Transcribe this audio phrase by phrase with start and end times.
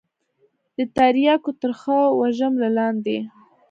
[0.77, 3.17] د ترياكو ترخه وږم له لاندې.